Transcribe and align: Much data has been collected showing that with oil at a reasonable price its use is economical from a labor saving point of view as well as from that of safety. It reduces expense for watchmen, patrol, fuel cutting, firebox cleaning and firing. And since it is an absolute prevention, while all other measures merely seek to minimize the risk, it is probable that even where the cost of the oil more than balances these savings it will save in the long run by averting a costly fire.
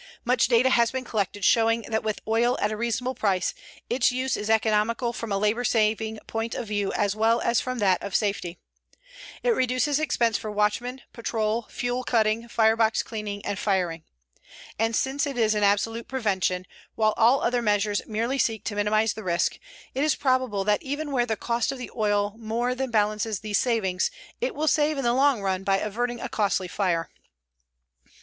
Much 0.25 0.47
data 0.47 0.71
has 0.71 0.89
been 0.89 1.03
collected 1.03 1.45
showing 1.45 1.83
that 1.83 2.01
with 2.03 2.21
oil 2.27 2.57
at 2.59 2.71
a 2.71 2.75
reasonable 2.75 3.13
price 3.13 3.53
its 3.87 4.11
use 4.11 4.35
is 4.35 4.49
economical 4.49 5.13
from 5.13 5.31
a 5.31 5.37
labor 5.37 5.63
saving 5.63 6.17
point 6.25 6.55
of 6.55 6.67
view 6.67 6.91
as 6.93 7.15
well 7.15 7.39
as 7.41 7.61
from 7.61 7.77
that 7.77 8.01
of 8.01 8.15
safety. 8.15 8.57
It 9.43 9.51
reduces 9.51 9.99
expense 9.99 10.39
for 10.39 10.49
watchmen, 10.49 11.03
patrol, 11.13 11.67
fuel 11.69 12.03
cutting, 12.03 12.47
firebox 12.47 13.03
cleaning 13.05 13.45
and 13.45 13.59
firing. 13.59 14.01
And 14.79 14.95
since 14.95 15.27
it 15.27 15.37
is 15.37 15.53
an 15.53 15.61
absolute 15.61 16.07
prevention, 16.07 16.65
while 16.95 17.13
all 17.15 17.43
other 17.43 17.61
measures 17.61 18.01
merely 18.07 18.39
seek 18.39 18.63
to 18.63 18.75
minimize 18.75 19.13
the 19.13 19.23
risk, 19.23 19.59
it 19.93 20.03
is 20.03 20.15
probable 20.15 20.63
that 20.63 20.81
even 20.81 21.11
where 21.11 21.27
the 21.27 21.37
cost 21.37 21.71
of 21.71 21.77
the 21.77 21.91
oil 21.95 22.33
more 22.39 22.73
than 22.73 22.89
balances 22.89 23.41
these 23.41 23.59
savings 23.59 24.09
it 24.41 24.55
will 24.55 24.67
save 24.67 24.97
in 24.97 25.03
the 25.03 25.13
long 25.13 25.43
run 25.43 25.63
by 25.63 25.77
averting 25.77 26.19
a 26.19 26.27
costly 26.27 26.67
fire. 26.67 27.11